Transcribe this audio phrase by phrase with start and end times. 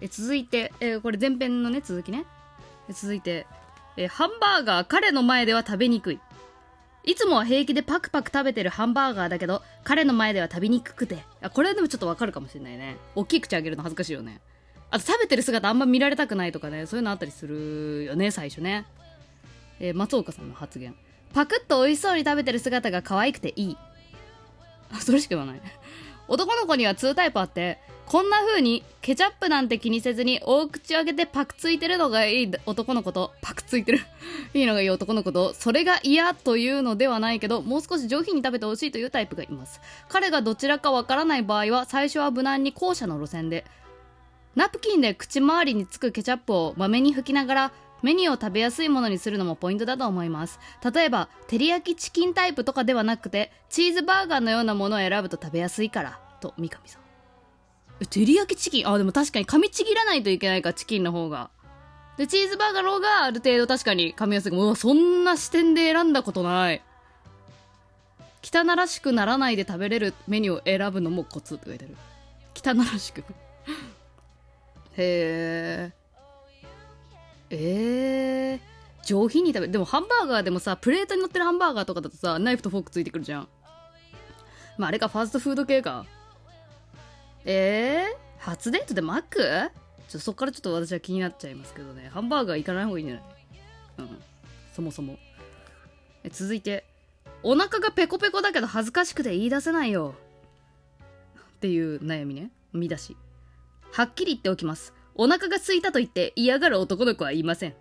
[0.00, 2.24] え続いて、えーこれ前編のね続きね。
[2.90, 3.46] 続いて、
[3.96, 6.20] えーハンバーガー彼の前では食べにくい。
[7.04, 11.24] いつもは平気でパクパク食べてるハンバーガーだけど彼の前では食べにくくて。
[11.40, 12.96] あこれでもちょっとわかるかもしれないね。
[13.14, 14.40] 大きい口開けるの恥ずかしいよね。
[14.90, 16.86] あと食べてる姿あんま見られたくないとかね。
[16.86, 18.86] そういうのあったりするよね最初ね、
[19.80, 20.94] えー松岡さんの発言。
[21.32, 23.76] パクッと美味しそうに食べてる姿が可愛くていい。
[24.92, 25.60] あそれしか言わない。
[26.28, 33.32] 男の子には2タイプあってこんな風にケチャップなんて気にせずに大口を開けてパクついてるのがいい男の子と。
[33.42, 33.98] パクついてる。
[34.54, 35.52] いいのがいい男の子と。
[35.54, 39.80] それが嫌というのではないけどもう少し上品に食べてほしいというタイプがいます。
[40.08, 43.64] 彼がどちらかわからない場合は最初は無難に後者の路線で
[44.54, 50.60] ナプキンで口周りにつくケチャップをまめに拭きながらメニューを食べやすいものにするのもポイントだと思います。
[50.94, 57.05] 例えば照り焼きチキンタイプとかではなくてチーズバーガーのようなものを選ぶと食べやすいからと三上さん。
[58.00, 58.88] え照り焼きチキン？
[58.88, 61.50] あでも確かに噛みちぎらないといけないかチキンの方が。
[62.18, 64.52] でチーズバーガーの方がある程度確かに噛みやすい。
[64.52, 66.82] うわそんな視点で選んだことない。
[68.42, 71.96] 汚らしくならないで食べれるメニューを選ぶのもコツって書いてある。
[72.54, 73.24] 汚らしく。
[74.98, 75.92] へえ
[77.50, 83.48] えー、上品に食べでもハンバーガーでもさプレートに乗ってるハンバーガーとかだとさナイフとフォークついてくるじゃん。
[84.78, 86.06] まああれかファーストフード系か。
[87.48, 89.70] えー、初デートでマック
[90.08, 92.10] ちょそっからちょっと私は気になっちゃいますけどね。
[92.12, 93.24] ハンバーガー行かない方がいいんじゃない？
[93.98, 94.22] うん。
[94.74, 95.16] そもそも。
[96.24, 96.84] え続いて。
[97.42, 100.14] お腹がペコペコだけど恥ずかしくて言い出せないよ。
[101.38, 102.50] っていう悩みね。
[102.72, 103.16] 見出し。
[103.92, 104.92] はっきり言っておきます。
[105.14, 107.74] お腹が空いたと言って嫌がる男の子はいません。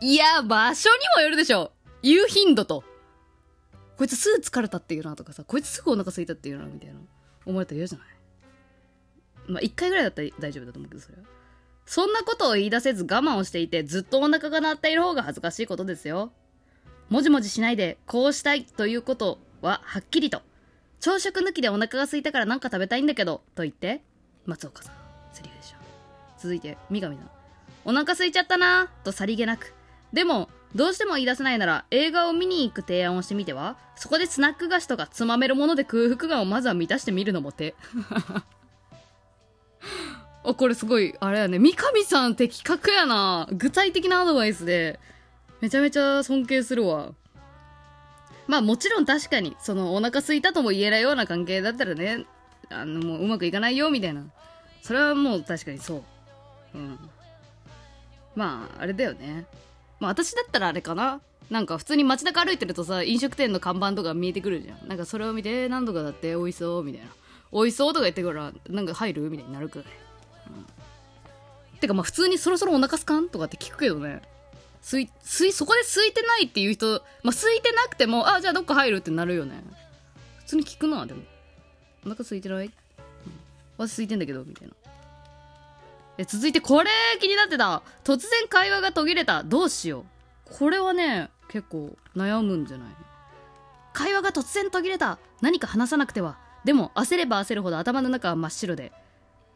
[0.00, 1.72] いや場所にもよるでしょ。
[2.02, 2.84] 言う頻度と。
[3.96, 5.44] こいつすぐ疲れたっていうなとかさ。
[5.44, 6.94] こいつすぐお腹空いたっていうなみたいな。
[7.44, 8.08] 思われたら嫌じゃない？
[9.46, 11.24] まあ1回ぐらいだったら大丈夫だと思うけどそれは。
[11.86, 16.32] そんなことを言い出せず我慢をしていてずっとお腹が鳴っている方が恥ずかしいことですよ。
[17.10, 20.42] もじもじしないでこうしたいということははっきりと。
[21.00, 24.02] 朝食抜きでお腹が空いたから何か食べたいんだけどと言って。
[24.46, 24.94] 松岡さん
[25.32, 25.78] セリフでした
[26.38, 27.30] 続いて三上さん。
[27.84, 29.74] お腹空いちゃったなとさりげなく。
[30.12, 33.76] でもどうしても言い出せないなら映画を見に行く提案をしてみては？
[33.96, 37.74] そこでスナック菓子とかつまめるもので空腹感をまずは満たしてみるのも手。
[40.44, 41.58] あこれすごいあれやね。
[41.58, 43.48] 三上さん的確やな。
[43.50, 45.00] 具体的なアドバイスで。
[45.60, 47.12] めちゃめちゃ尊敬するわ。
[48.46, 52.26] まあもちろん確かにそのお腹空いたとも言えないような関係だったらね
[52.68, 54.24] あのもううまくいかないよみたいな。
[54.82, 56.02] それはもう確かにそう。
[56.74, 56.98] うん。
[58.36, 59.46] まああれだよね。
[59.98, 61.22] まあ私だったらあれかな。
[61.50, 64.88] なんか普通に街中歩いてるとさ飲食店の看板とか見えてくるじゃん。
[64.88, 67.08] なんかそれを見て何とかだって美味しそうみたいな。
[67.52, 69.30] 美味しそうとか言ってからなんか入る？
[69.30, 69.86] みたいになるくらい、
[71.80, 74.22] てかまあ普通にそろそろお腹すかんとかって聞くけどね。
[74.80, 79.62] すいすいそこで空いてないっていう人まあ空いてなくてもあじゃあどっか入るってなるよね。
[80.38, 81.22] 普通に聞くなでも。
[82.06, 82.72] お腹空いてない、うん、
[83.78, 84.74] 私空いてんだけどみたいな。
[86.18, 87.82] え続いてこれ気になってた。
[88.04, 89.42] 突然会話が途切れた。
[89.42, 90.04] どうしよ
[90.50, 90.54] う。
[90.58, 92.88] これはね結構悩むんじゃない？
[93.94, 95.18] 会話が突然途切れた。
[95.40, 96.36] 何か話さなくては。
[96.64, 98.92] でも焦れば焦るほど頭の中は真っ白で。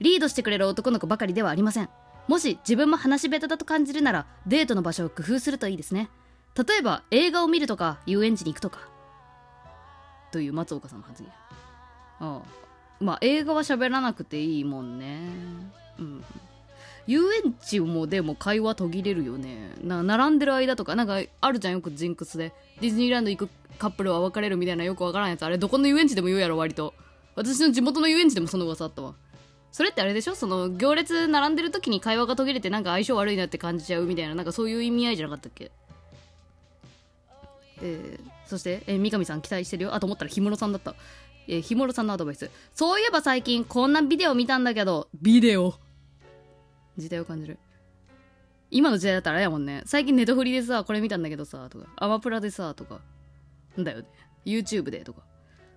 [0.00, 1.88] リードしてくれる男の子ばかりではありません。
[2.28, 6.10] もし自分も話し下手だと感じるならデートの場所を工夫するといいですね。
[6.56, 8.80] 例えば映画を見るとか遊園地に行くとか。
[10.32, 11.32] という松岡さんの発言。
[12.20, 12.42] ああ。
[12.98, 15.28] まあ映画は喋らなくていいもんね。
[15.98, 16.24] うん。
[17.06, 19.72] 遊園地もでも会話途切れるよね。
[19.82, 22.52] な並んでる間とかなんかあるじゃんよくジンクスで。
[22.80, 23.48] ディズニーランド行く
[23.78, 25.44] カップルは別れるみたいなよくわからんやつ。
[25.44, 26.94] あれどこの遊園地でも言うやろ割と。
[27.36, 29.14] 私の地元の遊園地でもその噂あったわ。
[29.76, 30.34] それってあれでしょ？
[30.34, 35.70] その行列並んでる時に会話が途切れてなんか相性悪いなって感じちゃうみたいななんかそういう意味合いじゃなかったっけ？
[37.82, 39.94] えー、そして、えー、三上さん期待してるよ。
[39.94, 40.94] あと思ったら氷室さんだった。
[41.46, 42.50] えー、氷室さんのアドバイス。
[42.72, 45.74] そういえば最近こんなビデオ見たんだけどビデオ。
[46.96, 47.58] 時代を感じる。
[48.70, 49.82] 今の時代だったらあれやもんね。
[49.84, 53.00] 最近ネットフリでさこれ見たんだけどさとかアマプラでさとか
[53.76, 54.06] なんだよね。
[54.46, 55.20] YouTube でとか。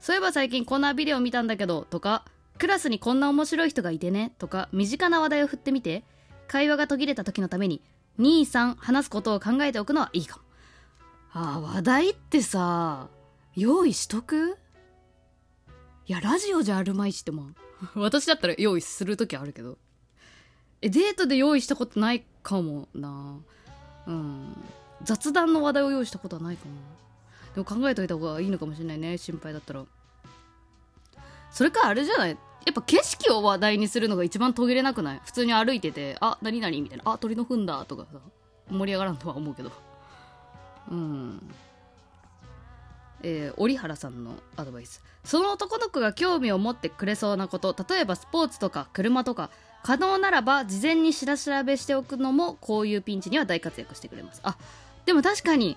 [0.00, 2.24] そういえば最近こんなビデオ見たんだけどとか
[2.62, 6.04] クラスにこんな面白い人がいてねとか身近な話題を振ってみて
[6.46, 7.82] 会話が途切れた時のために
[8.20, 10.42] 23話すことを考えておくのはいいかも。
[11.32, 13.08] あー話題ってさ
[13.56, 14.58] 用意しとく？
[16.06, 17.48] いやラジオじゃあるまいしっても
[17.96, 19.76] 私だったら用意する時あるけど。
[20.82, 23.40] えデートで用意したことないかもな。
[24.06, 24.56] うん。
[25.02, 26.74] 雑談の話題を用意したことはないかな
[27.56, 29.84] でも考えといた方がいいのかもしれないね心配だったら
[31.52, 32.30] それかあれじゃない？
[32.30, 32.36] や
[32.70, 35.20] っぱ景色を話題にするのが一番途切れなくない？
[35.24, 38.18] 普通に歩いてて、あ、何々みたいな、あ、鳥の糞だとかさ、
[38.70, 39.70] 盛り上がらんとは思うけど。
[40.90, 41.50] うん。
[43.24, 45.02] えー、折原さんのアドバイス。
[45.24, 49.50] その男の子が興味を持ってくれそうなこと、例えばスポーツとか車とか、
[49.84, 54.40] 可能ならば事前に下調べしておくのもこういうピンチには大活躍してくれます。
[54.42, 54.56] あ、
[55.06, 55.76] でも確かに、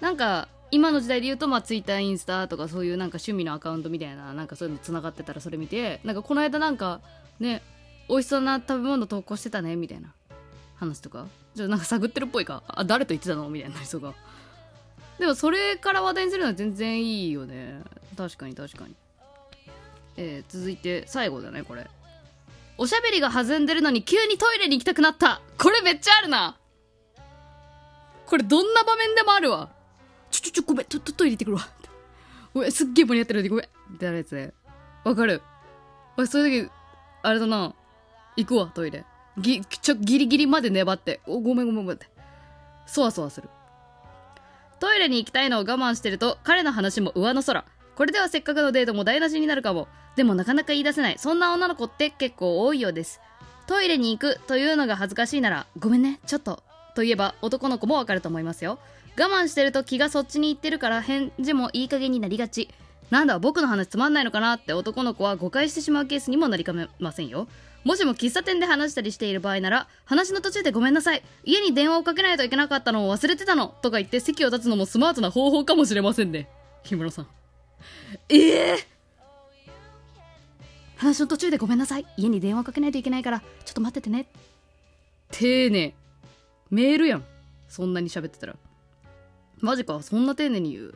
[0.00, 7.00] なんか今の時代で言うと、まあ、ツイッターインスタとかそういうなんか趣味のアカウントみたいななんかそういうのつながってたらそれ見てなんかこの間なんか
[7.38, 7.62] ね
[8.08, 10.12] 美味しそうな食べ物投稿してたねみたいな
[10.76, 11.26] 話とか。
[11.54, 12.62] じゃなんか探ってるっぽいか。
[12.66, 13.48] あ誰と言ってたの？
[13.50, 14.14] みたいな人が。
[15.18, 17.82] でもそれから話題にするのは全然いいよね。
[18.16, 18.94] 確かに確かに。
[20.16, 21.86] えー、続いて最後だねこれ。
[22.78, 25.42] おしゃべりが弾んでるのに急にトイレに行きたくなった。
[25.58, 26.56] これめっちゃあるな。
[28.24, 29.68] これどんな場面でもあるわ。
[30.32, 31.68] ちょちょちょごめんトトイレ行ってくるわ。
[32.54, 33.64] ごめんすっげえ盛り上がってるのにごめん。
[33.66, 34.34] ってなやつ。
[34.34, 34.52] ね
[35.04, 35.42] わかる。
[36.16, 36.70] 俺そういう時
[37.22, 37.74] あれだな。
[38.36, 39.04] 行くわトイレ。
[39.38, 41.20] ぎちょギリギリまで粘って。
[41.26, 42.06] おごめんごめんごめんって。
[42.86, 43.48] そわそわする。
[44.80, 47.64] トイレに行きたいのを我慢してると彼の話も上の空。
[47.94, 49.86] これではせっかくのデートも台無しになるかも。
[50.16, 51.18] でもなかなか言い出せない。
[51.18, 53.20] そんな女の子って結構多いようです。
[53.66, 56.20] トイレに行くというのが恥ずかしいならごめんね。
[56.26, 56.62] ちょっと。
[56.94, 58.78] と言えば男の子もわかると思いますよ。
[59.18, 62.68] 我慢してると気がそっちに行ってるから返事もいい加減になりがち。
[63.10, 67.46] なんだ僕の話つまんないのかなって男の子は誤解してしまうケースにもなりかねませんよ。
[67.84, 71.22] もしも喫茶店で話したりしている場合なら話の途中でごめんなさい。
[71.44, 76.48] 家に電話をかけないといけなかったのを忘れてたのとか言って席を立つのもスマートな方法かもしれませんね。
[76.84, 77.26] 日村さん。
[78.30, 78.78] ええー、
[80.96, 82.06] 話の途中でごめんなさい。
[82.16, 84.26] 家に電話をかけないといけないからちょっと待っててね。
[85.30, 85.94] 丁寧。
[86.70, 87.24] メールやん。
[87.68, 88.56] そんなに喋ってたら。
[89.62, 90.94] マジかそんな丁寧に言う。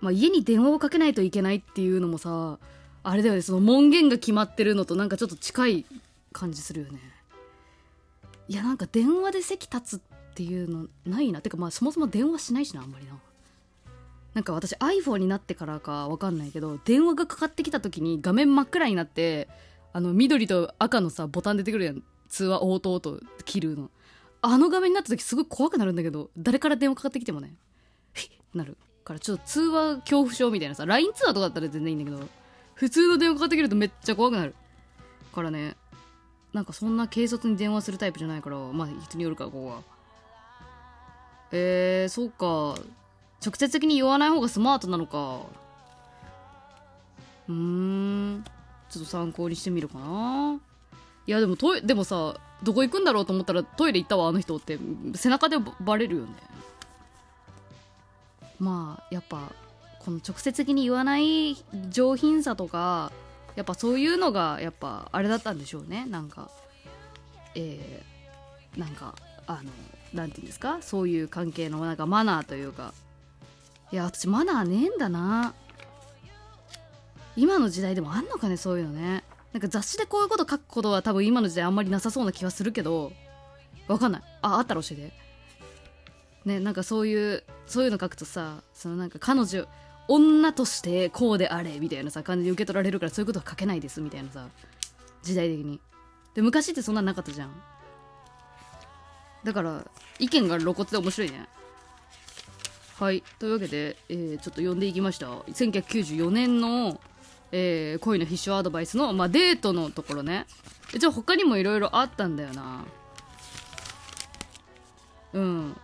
[0.00, 2.58] まあ家に電話をかけないといけないっていうのもさ
[3.02, 3.42] あれだよね。
[3.42, 5.86] その門限が決まってるのとなんかちょっと近い
[6.32, 7.00] 感じするよね。
[8.48, 10.02] いやなんか電話で席立つっ
[10.34, 11.40] ていうのないな。
[11.40, 13.18] てかまあそもそも電話しないしなあんまりな。
[14.34, 19.48] なんか私 iPhone になってからかわかんないけど電話がかかってきた時に画面真っ暗になって
[19.94, 22.02] あの緑と赤のさボタン出てくるやん。
[22.28, 23.90] 通話応答と切るの。
[24.48, 27.56] あの画面になった時すごい怖くなるんだけど誰から電話かかってきてもね。
[28.14, 28.76] ヒッなる。
[29.04, 32.28] からちょっと通話恐怖症みたいなさ LINE 通話とかだったら全然いいんだけど
[32.74, 34.54] 普通の電話かかってくるとめっちゃ怖くなる。
[35.34, 35.76] からね
[36.52, 39.82] なんかそんな軽率に電話するタイプじゃないからまあ人によるからここは。
[41.50, 42.80] えー、そうか。
[43.44, 45.42] 直接的に言わない方がスマートなのか。
[47.48, 48.44] うーん。
[48.88, 50.60] ちょっと参考にしてみるかな。
[51.26, 54.78] いやでもトイでもさどこ行くんだろうと思ったらトイレ行ったわあの人って。
[55.14, 56.28] 背中でバレるよね。
[58.58, 59.52] まあやっぱ
[59.98, 61.56] この直接的に言わない
[61.90, 63.12] 上品さとか
[63.56, 66.06] やっぱそういうのがやっぱあれだったんでしょうね。
[66.08, 66.48] なんか
[67.54, 69.14] えー、なんか
[69.46, 69.70] あの
[70.14, 70.78] 何て言うんですか？
[70.80, 72.94] そういう関係のなんかマナーというか。
[73.92, 75.54] いや私マナーねえんだな。
[77.36, 79.22] 今の時代でもあんのかねそういうのね。
[79.56, 83.10] なんか雑誌でこういうこと書くことは多分今の時代あんまりなさそうな気はするけど
[83.88, 84.22] わかんない。
[84.42, 85.12] ああったら教えて。
[86.44, 89.66] ねなんかそういうそういうの書くとさそのなんか彼女
[90.08, 94.46] 女としてこうであれみたいなさ感じで受け取られるからそういうことは書けないですみたいなさ
[95.22, 95.80] 時代的に。
[96.34, 97.62] で昔ってそんなんなかったじゃん。
[99.42, 99.86] だから
[100.18, 101.48] 意見が露骨で面白いね。
[102.98, 103.24] はい。
[103.38, 105.28] というわけで、えー、ちょっと読んでいきました。
[105.28, 107.00] 1994年の
[107.52, 110.46] えー、恋の必勝アドバイスの、まあ、デートのところね。
[110.94, 112.84] 一応他にもいろいろあったんだよな。
[115.32, 115.76] うん。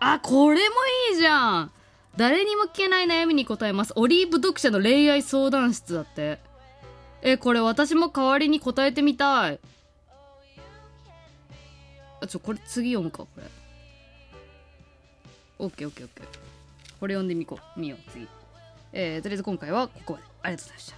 [0.00, 0.74] あこれも
[1.10, 1.70] いいじゃん。
[2.16, 3.92] 誰にも聞けない悩みに答えます。
[3.96, 6.40] オリーブ読者の恋愛相談室だって。
[7.22, 9.60] えこれ私も代わりに答えてみたい。
[12.20, 13.44] あちょこれ次読むかこれ。
[15.58, 16.26] オッケーオッケーオッケー。
[17.00, 17.80] これ読んでみこう。
[17.80, 18.28] 見よう次。
[18.92, 20.24] えー、とりあえず今回はここまで。
[20.42, 20.97] ありがとうございました。